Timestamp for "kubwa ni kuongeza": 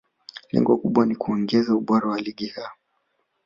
0.77-1.75